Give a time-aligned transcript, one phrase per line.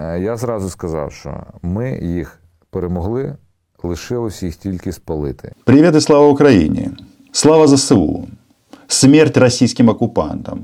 [0.00, 2.39] Е, я зразу сказав, що ми їх
[2.69, 3.35] перемогли,
[3.83, 5.53] лишилось їх тільки спалити.
[5.63, 6.91] Привет и слава Украине!
[7.31, 8.27] Слава ЗСУ!
[8.87, 10.59] Смерть российским оккупантам!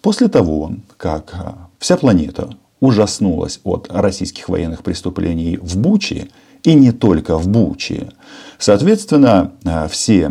[0.00, 2.48] После того, как а, вся планета
[2.80, 6.28] ужаснулась от российских военных преступлений в Буче,
[6.62, 8.08] и не только в Буче,
[8.58, 10.30] соответственно, а, все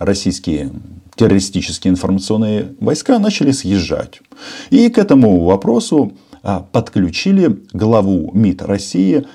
[0.00, 0.70] российские
[1.16, 4.22] террористические информационные войска начали съезжать.
[4.70, 9.26] И к этому вопросу а, подключили главу МИД России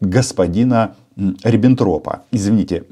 [0.00, 2.22] господина Риббентропа.
[2.30, 2.84] Извините,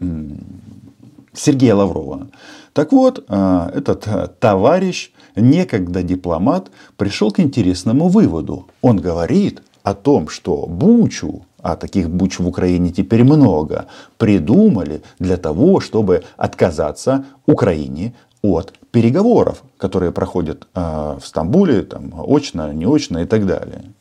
[1.32, 2.28] Сергея Лаврова.
[2.72, 8.68] Так вот, а, этот а, товарищ, некогда дипломат, пришел к интересному выводу.
[8.82, 13.86] Он говорит о том, что Бучу, а таких Буч в Украине теперь много,
[14.18, 22.72] придумали для того, чтобы отказаться Украине от переговоров, которые проходят а, в Стамбуле, там, очно,
[22.72, 23.92] неочно и так далее.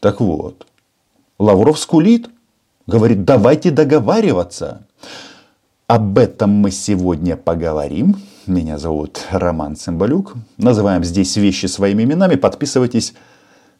[0.00, 0.66] Так вот,
[1.38, 2.28] Лавров скулит,
[2.86, 4.86] говорит, давайте договариваться.
[5.86, 8.16] Об этом мы сегодня поговорим.
[8.46, 10.34] Меня зовут Роман Цымбалюк.
[10.56, 12.36] Называем здесь вещи своими именами.
[12.36, 13.14] Подписывайтесь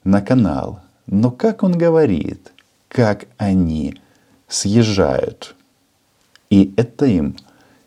[0.05, 0.81] на канал.
[1.07, 2.53] Но как он говорит,
[2.89, 4.01] как они
[4.49, 5.55] съезжают.
[6.51, 7.37] И это им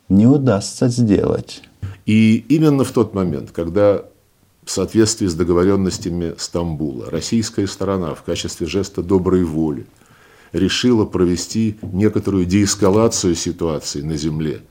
[0.08, 1.62] не удастся сделать.
[2.06, 4.06] И именно в тот момент, когда
[4.64, 9.86] в соответствии с договоренностями Стамбула российская сторона в качестве жеста доброй воли–
[10.54, 14.62] решила провести некоторую деэскалацию ситуации на земле,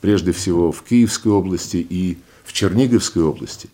[0.00, 3.68] прежде всего в Киевской области и в Черниговской области.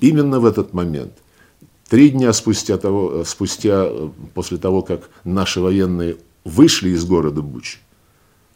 [0.00, 1.12] Именно в этот момент,
[1.88, 3.88] три дня спустя, того, спустя
[4.34, 7.80] после того, как наши военные вышли из города Буч,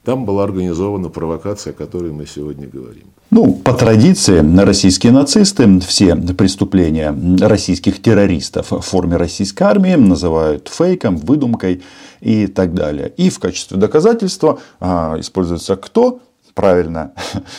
[0.05, 3.05] там была организована провокация, о которой мы сегодня говорим.
[3.31, 11.17] Ну, по традиции, российские нацисты все преступления российских террористов в форме российской армии называют фейком,
[11.17, 11.83] выдумкой
[12.21, 13.13] и так далее.
[13.17, 16.21] И в качестве доказательства а, используется кто?
[16.55, 17.13] правильно,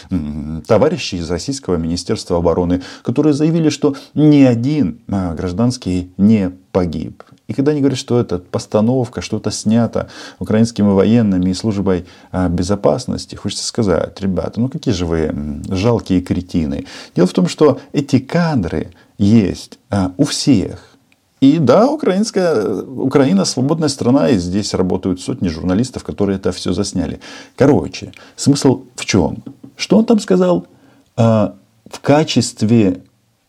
[0.67, 7.23] товарищи из Российского Министерства обороны, которые заявили, что ни один а, гражданский не погиб.
[7.47, 13.35] И когда они говорят, что это постановка, что-то снято украинскими военными и службой а, безопасности,
[13.35, 16.85] хочется сказать, ребята, ну какие же вы жалкие кретины.
[17.15, 20.95] Дело в том, что эти кадры есть а, у всех.
[21.41, 27.19] И да, украинская, Украина свободная страна, и здесь работают сотни журналистов, которые это все засняли.
[27.55, 29.43] Короче, смысл в чем?
[29.75, 30.65] Что он там сказал?
[31.15, 31.55] А,
[31.89, 33.03] в качестве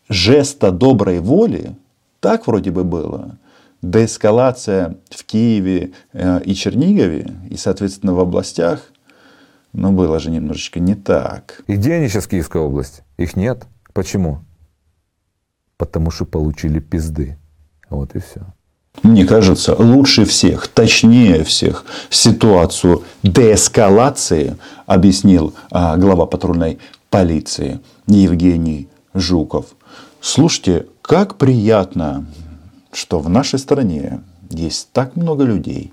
[0.09, 1.75] жеста доброй воли,
[2.19, 3.37] так вроде бы было,
[3.81, 8.81] деэскалация в Киеве э, и Чернигове, и, соответственно, в областях,
[9.73, 11.61] но было же немножечко не так.
[11.67, 13.03] И где они сейчас в Киевской области?
[13.17, 13.65] Их нет.
[13.93, 14.39] Почему?
[15.77, 17.37] Потому что получили пизды.
[17.89, 18.41] Вот и все.
[19.03, 26.79] Мне кажется, лучше всех, точнее всех ситуацию деэскалации объяснил а, глава патрульной
[27.09, 29.67] полиции Евгений Жуков.
[30.19, 32.25] Слушайте, как приятно,
[32.96, 35.92] что в нашей стране есть так много людей,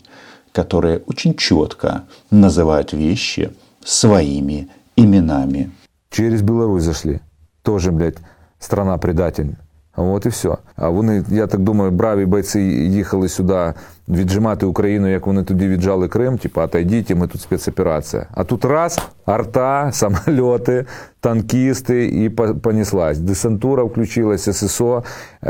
[0.52, 3.52] которые очень четко называют вещи
[3.84, 5.72] своими именами.
[6.10, 7.20] Через Беларусь зашли.
[7.62, 8.18] Тоже, блядь,
[8.60, 9.56] страна-предатель.
[9.96, 10.58] От і все.
[10.76, 13.74] А вони, я так думаю, браві бойці їхали сюди
[14.10, 18.26] віджимати Україну, як вони тоді віджали Крим, типу, отойдіть, ми тут спецоперація.
[18.34, 20.86] А тут раз, арта, самоліти,
[21.22, 23.20] танкісти і понеслась.
[23.20, 25.04] Десантура включилася, ССО,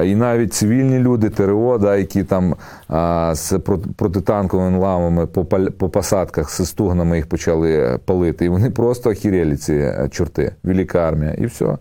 [0.03, 2.55] і навіть цивільні люди, ТРО, да, які там
[2.87, 3.59] а, з
[3.95, 5.45] протитанковими ламами по
[5.79, 8.45] по посадках з стугнами їх почали палити.
[8.45, 10.51] І вони просто охерели, ці чорти.
[10.63, 11.35] Велика армія.
[11.37, 11.77] І все.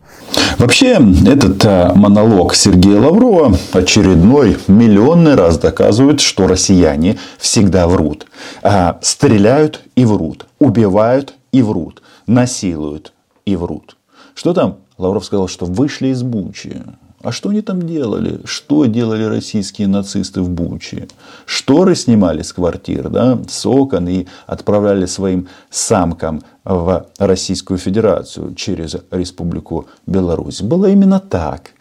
[0.59, 8.28] Вообще, этот монолог Сергея Лаврова очередной миллионный раз доказывает, что россияне всегда врут.
[8.62, 13.14] А, стреляют и врут, убивают и врут, насилуют
[13.46, 13.98] и врут.
[14.34, 14.78] Что там?
[14.98, 16.82] Лавров сказал, что вышли из Бучи.
[17.22, 18.42] А что они там делали?
[18.46, 21.08] Что делали российские нацисты в Буче?
[21.46, 28.96] Шторы снимали с квартир, да, с окон и отправляли своим самкам в Российскую Федерацию через
[29.12, 30.62] Республику Беларусь.
[30.62, 31.72] Было именно так.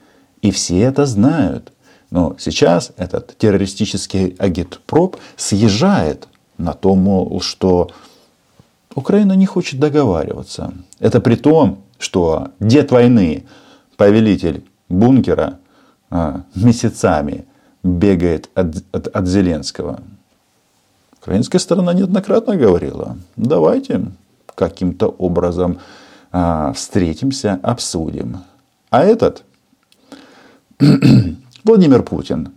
[0.42, 1.71] И все это знают.
[2.12, 6.28] Но сейчас этот террористический агитпроп съезжает
[6.58, 7.90] на то, мол, что
[8.94, 10.74] Украина не хочет договариваться.
[10.98, 13.44] Это при том, что дед войны,
[13.96, 15.58] повелитель бункера,
[16.10, 17.46] а, месяцами
[17.82, 20.00] бегает от, от, от Зеленского.
[21.18, 24.04] Украинская сторона неоднократно говорила, давайте
[24.54, 25.78] каким-то образом
[26.30, 28.40] а, встретимся, обсудим.
[28.90, 29.44] А этот
[31.64, 32.52] Владимир Путин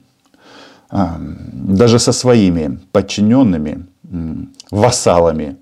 [0.90, 3.86] а, даже со своими подчиненными,
[4.72, 5.58] вассалами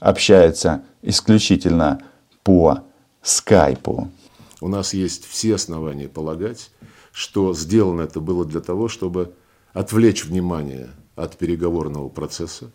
[0.00, 2.00] общается исключительно
[2.42, 2.80] по
[3.22, 4.10] скайпу.
[4.60, 6.70] У нас есть все основания полагать,
[7.12, 9.32] что сделано это было для того, чтобы
[9.72, 12.70] отвлечь внимание от переговорного процесса,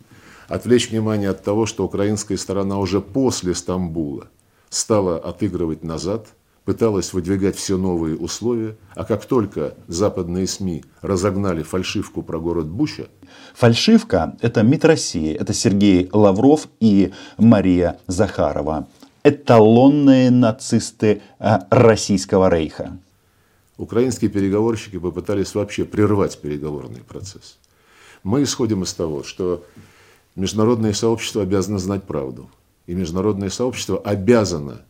[0.47, 4.27] отвлечь внимание от того, что украинская сторона уже после Стамбула
[4.69, 6.27] стала отыгрывать назад,
[6.65, 13.07] пыталась выдвигать все новые условия, а как только западные СМИ разогнали фальшивку про город Буча,
[13.53, 18.87] Фальшивка– это МИД России, это Сергей Лавров и Мария Захарова.
[19.23, 22.97] Эталонные нацисты э, российского рейха.
[23.77, 27.57] украинские переговорщики попытались вообще прервать переговорный процесс.
[28.23, 29.63] Мы исходим из того, что
[30.35, 32.49] международное сообщество обязано знать правду.
[32.87, 34.81] И международное сообщество обязано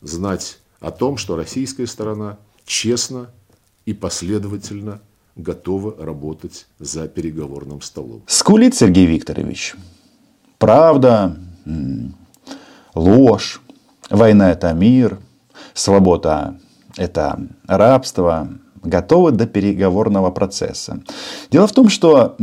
[0.00, 3.30] знать о том, что российская сторона честно
[3.86, 5.00] и последовательно
[5.36, 8.22] готова работать за переговорным столом.
[8.26, 9.76] Скулит Сергей Викторович.
[10.58, 11.36] Правда,
[12.94, 13.60] ложь,
[14.10, 15.18] война– это мир,
[15.74, 16.58] свобода–
[16.96, 18.48] это рабство,
[18.82, 21.02] готовы до переговорного процесса.
[21.50, 22.36] Дело в том, что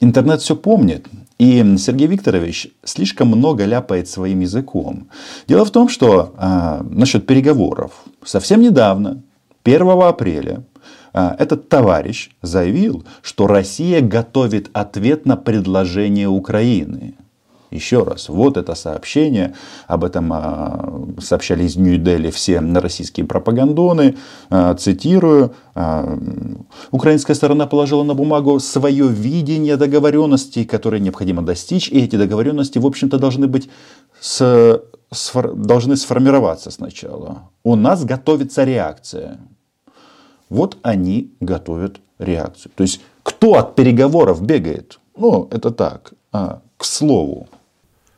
[0.00, 1.06] интернет все помнит,
[1.38, 5.08] и Сергей Викторович слишком много ляпает своим языком.
[5.48, 7.92] Дело в том, что а, насчет переговоров
[8.24, 9.22] совсем недавно,
[9.64, 10.64] 1 апреля,
[11.12, 17.13] а, этот товарищ заявил, что Россия готовит ответ на предложение Украины.
[17.74, 19.54] Еще раз, вот это сообщение,
[19.88, 24.16] об этом а, сообщали из Нью-Дели все российские пропагандоны,
[24.48, 26.16] а, цитирую, а,
[26.92, 32.86] украинская сторона положила на бумагу свое видение договоренностей, которые необходимо достичь, и эти договоренности, в
[32.86, 33.68] общем-то, должны быть
[34.20, 34.80] с,
[35.34, 37.50] должны сформироваться сначала.
[37.64, 39.40] У нас готовится реакция.
[40.48, 42.70] Вот они готовят реакцию.
[42.76, 45.00] То есть, кто от переговоров бегает?
[45.16, 47.48] Ну, это так, а, к слову.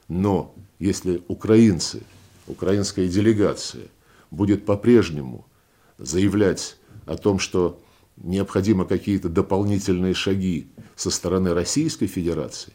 [0.08, 2.02] Но если украинцы,
[2.46, 3.88] украинская делегация
[4.30, 5.46] будет по-прежнему
[5.98, 6.76] заявлять
[7.06, 7.80] о том, что
[8.16, 12.72] необходимы какие-то дополнительные шаги со стороны Российской Федерации,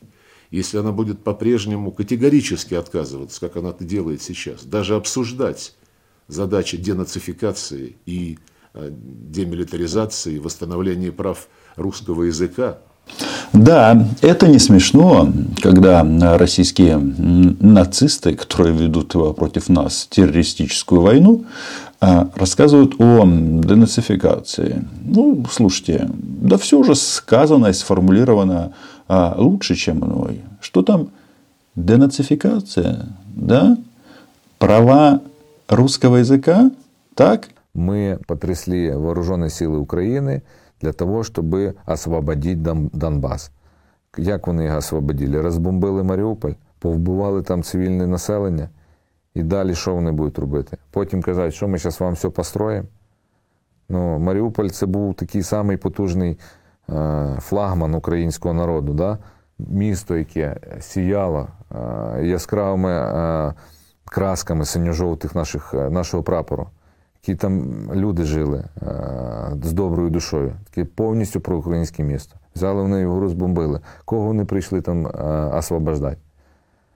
[0.50, 5.76] если она будет по-прежнему категорически отказываться, как она это делает сейчас, даже обсуждать
[6.28, 8.38] задачи денацификации и
[8.74, 12.82] э, демилитаризации, восстановления прав русского языка,
[13.54, 15.32] Да, это не смешно,
[15.62, 16.06] когда
[16.38, 21.44] российские нацисты, которые ведут против нас террористическую войну,
[22.00, 24.86] а, рассказывают о денацификации.
[25.04, 28.74] Ну, слушайте, да все уже сказано и сформулировано
[29.08, 30.42] а, лучше, чем мной.
[30.62, 31.10] Что там?
[31.76, 33.06] Денацификация,
[33.36, 33.78] да?
[34.58, 35.22] Права
[35.68, 36.72] русского языка,
[37.16, 37.50] так?
[37.74, 40.42] Мы потрясли вооруженные сили України
[40.82, 41.56] для того, щоб
[41.86, 43.52] освободити Донбас.
[44.18, 45.42] Як вони його освободили?
[45.42, 48.70] Розбомбили Маріуполь, повбивали там цивільне населення.
[49.34, 50.78] І далі що вони будуть робити?
[50.92, 52.88] Потім казати, що ми зараз вам все построїмо.
[53.90, 56.40] Ну, Маріуполь це був такий самий потужний
[56.90, 58.94] е, флагман українського народу.
[58.94, 59.18] Да?
[59.60, 63.54] Місто, яке сіяло е, яскравими е,
[64.06, 65.36] красками синьо-жовтих
[65.74, 66.68] нашого прапору,
[67.23, 72.37] які там люди жили е, з доброю душою, таке повністю проукраїнське місто.
[72.57, 73.81] Взяли вони його розбомбили.
[74.05, 75.11] Кого вони прийшли там е,
[75.59, 76.17] освобождати?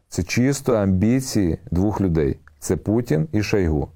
[0.08, 3.88] Це чисто амбіції двох людей: це Путін і Шойгу.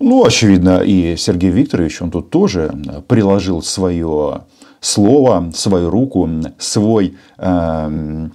[0.00, 4.42] Ну, очевидно, и Сергей Викторович, он тут тоже э, приложил свое
[4.80, 8.30] слово, свою руку, свой эм,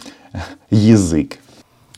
[0.69, 1.39] язык.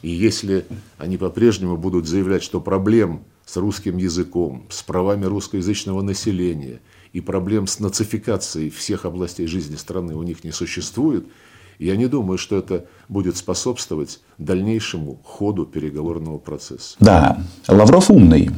[0.03, 0.65] И если
[0.99, 6.78] они по-прежнему будут заявлять, что проблем с русским языком, с правами русскоязычного населения
[7.12, 11.26] и проблем с нацификацией всех областей жизни страны у них не существует,
[11.80, 16.94] я не думаю, что это будет способствовать дальнейшему ходу переговорного процесса.
[17.00, 18.50] Да, Лавров умный.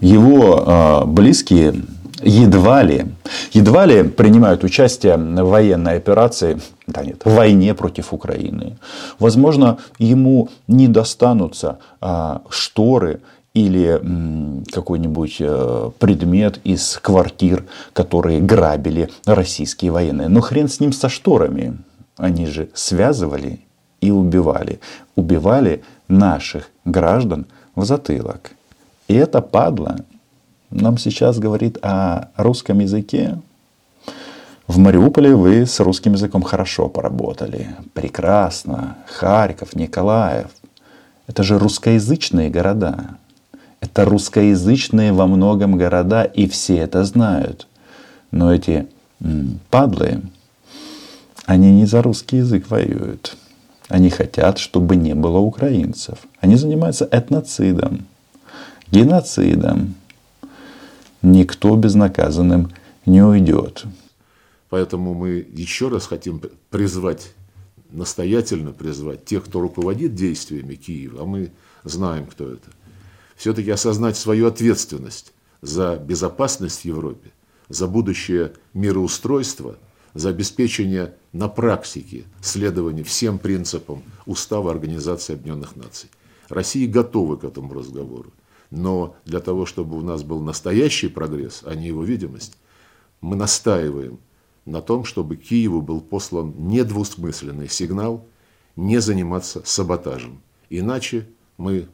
[0.00, 1.84] Его э, близкие
[2.22, 3.06] едва ли,
[3.52, 8.78] едва ли принимают участие в военной операции, да нет, в войне против Украины.
[9.18, 13.20] Возможно, ему не достанутся а, шторы
[13.52, 14.00] или
[14.72, 20.28] какой-нибудь э, предмет из квартир, которые грабили российские военные.
[20.28, 21.76] Но хрен с ним со шторами.
[22.16, 23.60] Они же связывали
[24.00, 24.78] и убивали.
[25.16, 28.52] Убивали наших граждан в затылок.
[29.08, 29.96] И это падла
[30.70, 33.38] нам сейчас говорит о русском языке.
[34.68, 37.74] В Мариуполе вы с русским языком хорошо поработали.
[37.92, 38.96] Прекрасно.
[39.06, 40.46] Харьков, Николаев.
[41.26, 43.16] Это же русскоязычные города.
[43.90, 47.66] Это русскоязычные во многом города, и все это знают.
[48.30, 48.86] Но эти
[49.68, 50.22] падлы,
[51.44, 53.36] они не за русский язык воюют.
[53.88, 56.20] Они хотят, чтобы не было украинцев.
[56.40, 58.06] Они занимаются этноцидом,
[58.92, 59.96] геноцидом.
[61.22, 62.70] Никто безнаказанным
[63.06, 63.84] не уйдет.
[64.68, 67.32] Поэтому мы еще раз хотим призвать,
[67.90, 71.50] настоятельно призвать тех, кто руководит действиями Киева, а мы
[71.82, 72.70] знаем, кто это,
[73.40, 75.32] все-таки осознать свою ответственность
[75.62, 77.32] за безопасность в Европе,
[77.70, 79.78] за будущее мироустройство,
[80.12, 86.10] за обеспечение на практике следования всем принципам Устава Организации Объединенных Наций.
[86.50, 88.30] Россия готова к этому разговору.
[88.70, 92.58] Но для того, чтобы у нас был настоящий прогресс, а не его видимость,
[93.22, 94.18] мы настаиваем
[94.66, 98.28] на том, чтобы Киеву был послан недвусмысленный сигнал
[98.76, 100.42] не заниматься саботажем.
[100.68, 101.88] Иначе мы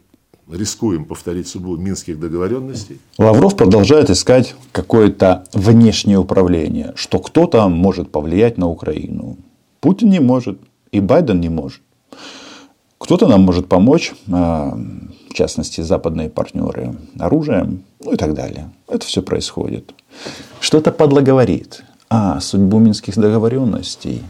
[0.51, 3.01] рискуем повторить судьбу минских договоренностей.
[3.19, 9.37] Лавров продолжает искать какое-то внешнее управление, что кто-то может повлиять на Украину.
[9.81, 10.59] Путин не может,
[10.93, 11.81] и Байден не может.
[12.99, 14.77] Кто-то нам может помочь, а,
[15.31, 18.71] в частности, западные партнеры, оружием, ну и так далее.
[18.89, 19.95] Это все происходит.
[20.61, 21.85] Что-то подло говорит.
[22.09, 24.23] А, судьбу минских договоренностей.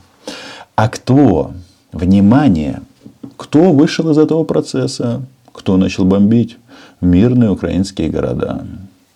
[0.74, 1.52] А кто,
[1.92, 2.82] внимание,
[3.36, 5.22] кто вышел из этого процесса?
[5.56, 6.58] Кто начал бомбить
[7.00, 8.66] мирные украинские города.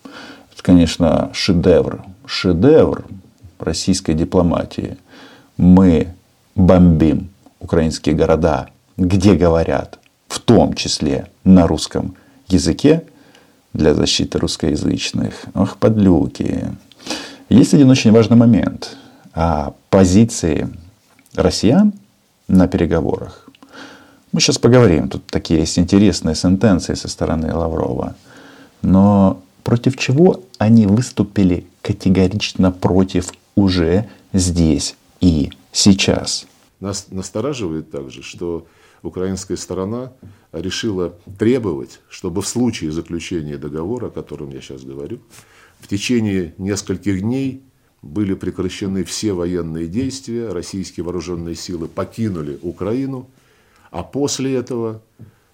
[0.03, 2.03] Это, конечно, шедевр.
[2.25, 3.05] Шедевр
[3.59, 4.97] российской дипломатии.
[5.57, 6.07] Мы
[6.55, 7.29] бомбим
[7.59, 12.15] украинские города, где говорят, в том числе на русском
[12.47, 13.03] языке,
[13.73, 15.45] для защиты русскоязычных.
[15.53, 16.65] Ох, подлюки.
[17.49, 18.97] Есть один очень важный момент.
[19.33, 20.67] А позиции
[21.35, 21.93] россиян
[22.47, 23.47] на переговорах
[24.31, 25.09] мы сейчас поговорим.
[25.09, 28.15] Тут такие есть интересные сентенции со стороны Лаврова.
[28.81, 36.47] Но против чего они выступили категорично против уже здесь и сейчас?
[36.79, 38.65] Нас настораживает также, что
[39.03, 40.13] украинская сторона
[40.51, 45.19] решила требовать, чтобы в случае заключения договора, о котором я сейчас говорю,
[45.79, 47.61] в течение нескольких дней
[48.01, 53.27] были прекращены все военные действия, российские вооруженные силы покинули Украину–
[53.91, 55.03] а после этого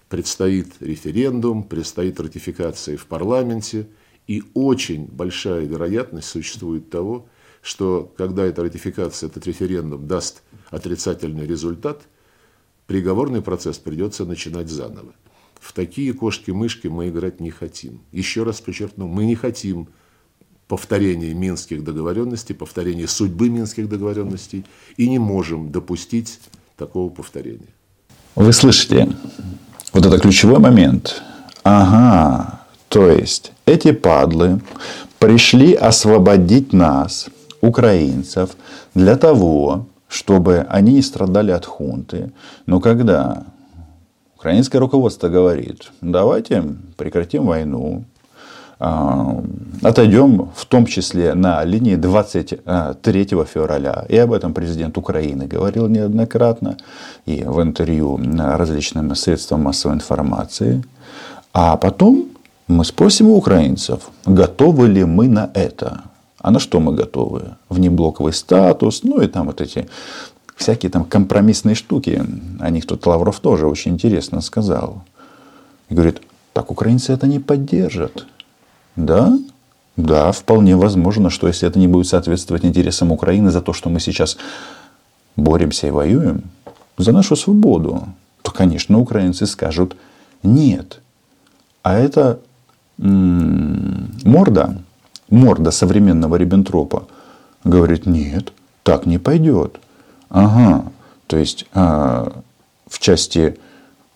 [0.08, 3.88] предстоит референдум, предстоит ратификация в парламенте,
[4.26, 7.26] и очень большая вероятность существует того,
[7.60, 12.02] что когда эта ратификация, этот референдум даст отрицательный результат,
[12.86, 15.12] приговорный процесс придется начинать заново.
[15.60, 18.00] В такие кошки-мышки мы играть не хотим.
[18.12, 19.88] Еще раз подчеркну, мы не хотим
[20.68, 24.64] повторения минских договоренностей, повторения судьбы минских договоренностей
[24.96, 26.38] и не можем допустить
[26.76, 27.74] такого повторения.
[28.34, 29.08] Вы слышите,
[29.92, 31.22] вот это ключевой момент.
[31.64, 34.60] Ага, то есть эти падлы
[35.18, 37.26] пришли освободить нас,
[37.60, 38.50] украинцев,
[38.94, 42.32] для того, чтобы они не страдали от хунты.
[42.66, 43.44] Но когда
[44.36, 46.64] украинское руководство говорит, давайте
[46.96, 48.04] прекратим войну,
[48.78, 54.04] отойдем в том числе на линии 23 февраля.
[54.08, 56.76] И об этом президент Украины говорил неоднократно
[57.26, 60.84] и в интервью различным средствам массовой информации.
[61.52, 62.28] А потом
[62.68, 66.02] мы спросим у украинцев, готовы ли мы на это.
[66.40, 67.56] А на что мы готовы?
[67.68, 69.88] Внеблоковый статус, ну и там вот эти
[70.54, 72.22] всякие там компромиссные штуки.
[72.60, 75.02] О них тут Лавров тоже очень интересно сказал.
[75.88, 76.20] И говорит,
[76.52, 78.26] так украинцы это не поддержат.
[78.98, 79.38] Да,
[79.96, 84.00] да, вполне возможно, что если это не будет соответствовать интересам Украины за то, что мы
[84.00, 84.36] сейчас
[85.36, 86.42] боремся и воюем
[86.96, 88.08] за нашу свободу,
[88.42, 89.96] то, конечно, украинцы скажут
[90.42, 91.00] нет.
[91.84, 92.40] А это
[92.96, 94.82] морда,
[95.30, 97.06] морда современного Риббентропа
[97.62, 98.52] говорит, нет,
[98.82, 99.78] так не пойдет.
[100.28, 100.90] Ага,
[101.28, 102.42] то есть а,
[102.88, 103.58] в части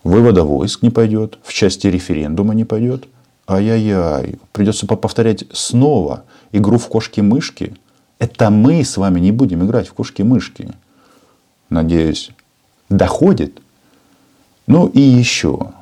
[0.02, 3.06] вывода войск не пойдет, в части референдума не пойдет,
[3.46, 7.74] Ай-яй-яй, придется повторять снова игру в кошки-мышки.
[8.18, 10.70] Это мы с вами не будем играть в кошки-мышки.
[11.68, 12.30] Надеюсь,
[12.88, 13.60] доходит.
[14.66, 15.72] Ну и еще.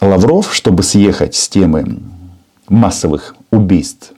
[0.00, 2.00] Лавров, чтобы съехать с темы
[2.68, 4.12] массовых убийств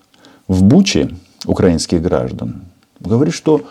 [0.48, 1.10] в Буче
[1.44, 2.62] украинских граждан,
[3.00, 3.64] говорит, что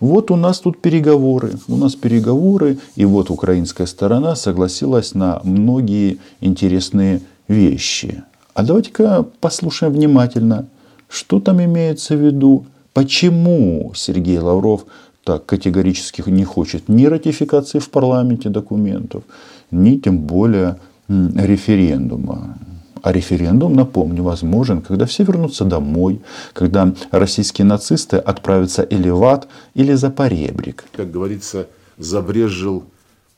[0.00, 6.18] вот у нас тут переговоры, у нас переговоры, и вот украинская сторона согласилась на многие
[6.40, 8.22] интересные вещи.
[8.54, 10.66] А давайте-ка послушаем внимательно,
[11.08, 14.84] что там имеется в виду, почему Сергей Лавров
[15.24, 19.24] так категорически не хочет ни ратификации в парламенте документов,
[19.70, 20.76] ни тем более
[21.08, 22.58] референдума.
[23.02, 26.20] А референдум, напомню, возможен, когда все вернутся домой,
[26.52, 30.84] когда российские нацисты отправятся или в ад, или за поребрик.
[30.92, 32.84] Как говорится, забрежил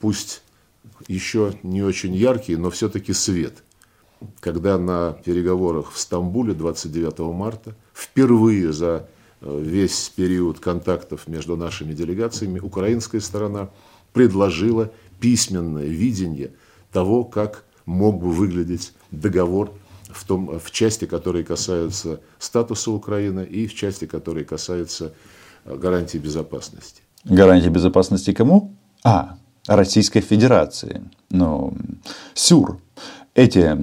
[0.00, 0.42] пусть
[1.08, 3.62] еще не очень яркий, но все-таки свет.
[4.40, 9.08] Когда на переговорах в Стамбуле 29 марта впервые за
[9.40, 13.70] э, весь период контактов между нашими делегациями украинская сторона
[14.12, 14.90] предложила
[15.20, 16.52] письменное видение
[16.92, 19.72] того, как мог бы выглядеть договор
[20.08, 25.12] в, том, в части, которые касаются статуса Украины и в части, которые касаются
[25.64, 27.02] э, гарантии безопасности.
[27.24, 28.72] Гарантии безопасности кому?
[29.04, 31.02] А, Российской Федерации.
[31.30, 31.74] Ну,
[32.34, 32.78] СЮР.
[33.34, 33.76] Эти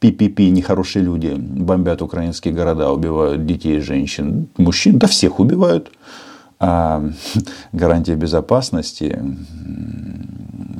[0.00, 5.90] ППП, нехорошие люди, бомбят украинские города, убивают детей, женщин, мужчин, да всех убивают.
[6.60, 7.04] А
[7.72, 9.18] гарантия безопасности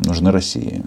[0.05, 0.85] нужны России.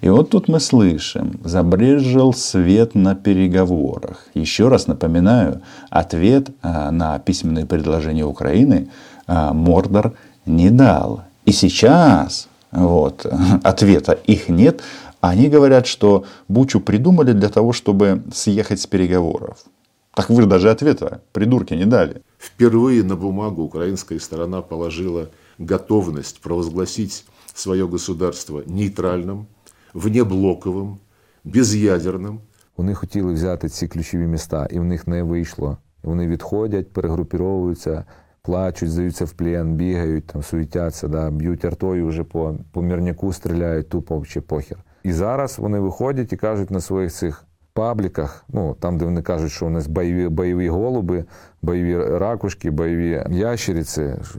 [0.00, 4.26] И вот тут мы слышим, забрежил свет на переговорах.
[4.34, 8.88] Еще раз напоминаю, ответ а, на письменные предложения Украины
[9.26, 10.14] а, Мордор
[10.46, 11.22] не дал.
[11.44, 13.26] И сейчас вот,
[13.62, 14.82] ответа их нет.
[15.20, 19.58] Они говорят, что Бучу придумали для того, чтобы съехать с переговоров.
[20.14, 22.22] Так вы даже ответа, придурки, не дали.
[22.38, 29.46] Впервые на бумагу украинская сторона положила готовность провозгласить свое государство нейтральным,
[29.94, 30.96] внеблоковим,
[31.44, 32.40] без'ядерним.
[32.76, 35.78] Вони хотіли взяти ці ключові міста, і в них не вийшло.
[36.02, 38.04] Вони відходять, перегрупіровуються,
[38.42, 43.88] плачуть, здаються в плен, бігають, там, суетяться, да, б'ють артою вже по, по мірняку, стріляють
[43.88, 44.78] тупо чи похер.
[45.02, 49.52] І зараз вони виходять і кажуть на своїх цих пабліках, ну там, де вони кажуть,
[49.52, 51.24] що у нас бойові бойові голуби,
[51.62, 54.38] бойові ракушки, бойові ящериці, що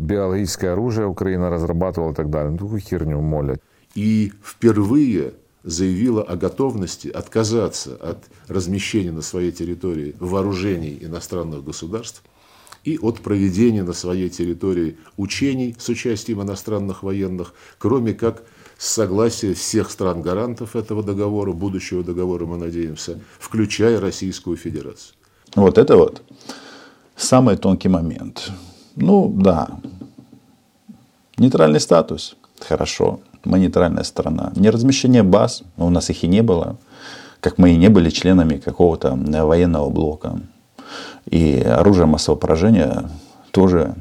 [0.00, 2.48] біологічне оружие Україна розрабатувала і так далі.
[2.50, 3.60] Ну, таку херню молять.
[3.96, 5.34] И впервые
[5.64, 12.22] заявила о готовности отказаться от размещения на своей территории вооружений иностранных государств
[12.84, 18.44] и от проведения на своей территории учений с участием иностранных военных, кроме как
[18.78, 25.16] с согласия всех стран-гарантов этого договора, будущего договора, мы надеемся, включая Российскую Федерацию.
[25.56, 26.22] Вот это вот
[27.16, 28.52] самый тонкий момент.
[28.94, 29.80] Ну да,
[31.38, 34.52] нейтральный статус, хорошо, мы нейтральная страна.
[34.56, 36.76] Не размещение баз, у нас их и не было,
[37.40, 40.40] как мы и не были членами какого-то военного блока.
[41.30, 43.10] И оружие массового поражения
[43.50, 43.94] тоже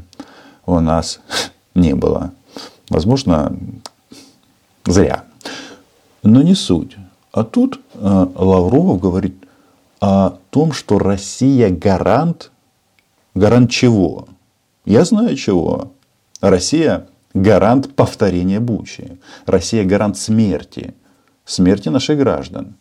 [0.66, 1.20] у нас
[1.76, 2.32] не было.
[2.90, 3.56] Возможно,
[4.86, 5.24] зря.
[6.24, 6.98] Но не суть.
[7.32, 9.36] А тут э, Лавров говорит
[10.00, 12.52] о том, что Россия гарант.
[13.34, 14.28] Гарант чего?
[14.86, 15.92] Я знаю чего.
[16.42, 19.20] Россия гарант повторения Бучи.
[19.46, 20.96] Россия гарант смерти.
[21.44, 22.76] Смерти наших граждан.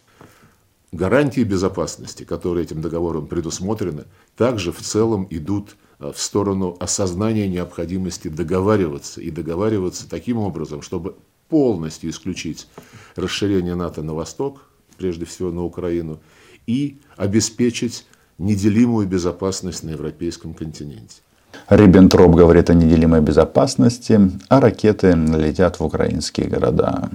[0.92, 4.04] Гарантии безопасности, которые этим договором предусмотрены,
[4.36, 11.16] также в целом идут а, в сторону осознания необходимости договариваться и договариваться таким образом, чтобы
[11.48, 12.68] полностью исключить
[13.16, 16.20] расширение НАТО на восток, прежде всего на Украину,
[16.68, 18.06] и обеспечить
[18.38, 21.23] неделимую безопасность на европейском континенте.
[21.68, 27.10] Риббентроп говорит о неделимой безопасности, а ракеты летят в украинские города.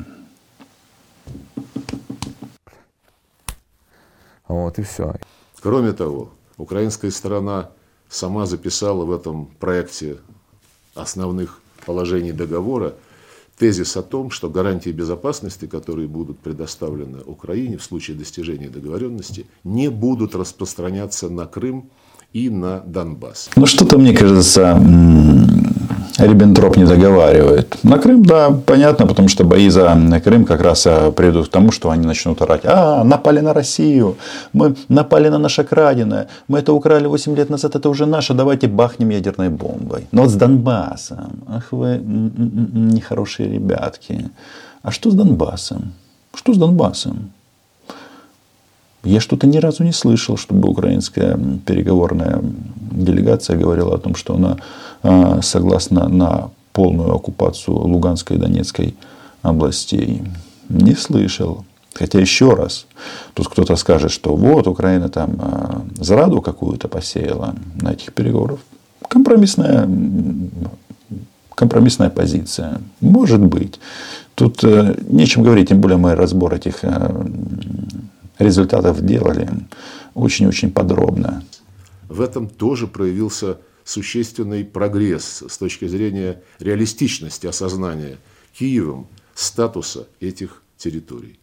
[4.47, 5.15] Вот и все.
[5.61, 7.69] Кроме того, украинская сторона
[8.09, 10.17] сама записала в этом проекте
[10.95, 12.95] основных положений договора
[13.57, 19.89] тезис о том, что гарантии безопасности, которые будут предоставлены Украине в случае достижения договоренности, не
[19.89, 21.89] будут распространяться на Крым
[22.33, 23.49] и на Донбасс.
[23.55, 24.79] Ну, что-то, мне кажется,
[26.17, 27.83] Риббентроп не договаривает.
[27.83, 31.71] На Крым, да, понятно, потому что бои за Крым как раз а, приведут к тому,
[31.71, 32.61] что они начнут орать.
[32.65, 34.17] А, напали на Россию,
[34.53, 38.67] мы напали на наше краденое, мы это украли 8 лет назад, это уже наше, давайте
[38.67, 40.07] бахнем ядерной бомбой.
[40.11, 44.29] Но вот с Донбассом, ах вы нехорошие ребятки.
[44.83, 45.93] А что с Донбассом?
[46.35, 47.31] Что с Донбассом?
[49.03, 52.41] Я что-то ни разу не слышал, чтобы украинская переговорная
[52.91, 54.57] делегация говорила о том, что она
[55.03, 58.95] а, согласна на полную оккупацию Луганской и Донецкой
[59.41, 60.23] областей.
[60.67, 61.65] Не слышал.
[61.93, 62.85] Хотя еще раз,
[63.33, 68.59] тут кто-то скажет, что вот Украина там а, зраду какую-то посеяла на этих переговорах.
[69.07, 69.89] Компромиссная,
[71.55, 72.81] компромиссная позиция.
[72.99, 73.79] Может быть.
[74.35, 77.25] Тут э, нечем говорить, тем более мы разбор этих э,
[78.39, 79.49] результатов делали
[80.15, 81.43] очень-очень подробно.
[82.07, 88.17] В этом тоже проявился существенный прогресс с точки зрения реалистичности осознания
[88.57, 91.39] Киевом статуса этих территорий.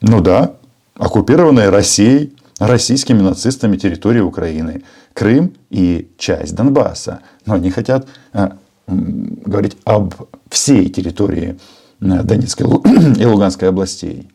[0.00, 0.56] Ну да,
[0.94, 7.20] оккупированной Россией, российскими нацистами территории Украины, Крым и часть Донбасса.
[7.46, 8.50] Но они хотят э,
[8.86, 10.14] говорить об
[10.48, 11.58] всей территории
[12.00, 14.28] э, Донецкой и Луганской областей.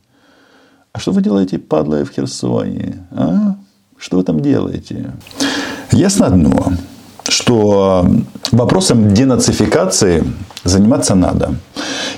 [0.92, 3.06] А что вы делаете, падлая, в Херсоне?
[3.12, 3.56] А?
[3.98, 5.14] Что вы там делаете?
[5.92, 6.74] Ясно одно,
[7.28, 8.06] что
[8.52, 10.24] вопросом денацификации
[10.64, 11.56] заниматься надо.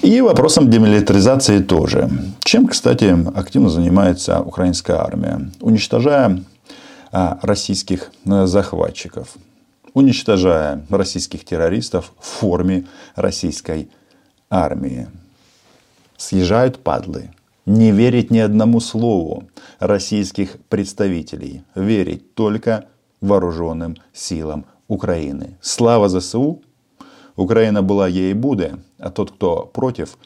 [0.01, 2.09] И вопросом демилитаризации тоже.
[2.43, 5.51] Чем, кстати, активно занимается украинская армия.
[5.59, 6.43] Уничтожая
[7.11, 9.29] а, российских э, захватчиков.
[9.93, 13.89] Уничтожая российских террористов в форме российской
[14.49, 15.07] армии.
[16.17, 17.31] Съезжают падлы.
[17.71, 19.45] Не верить ни одному слову
[19.79, 21.63] российских представителей.
[21.73, 22.89] Верить только
[23.21, 25.57] вооруженным силам Украины.
[25.61, 26.63] Слава ЗСУ!
[27.37, 30.17] Украина была ей и будет, а тот, кто против,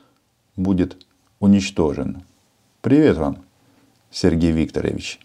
[0.56, 1.06] будет
[1.40, 2.24] уничтожен.
[2.82, 3.44] Привет вам,
[4.10, 5.20] Сергей Викторович.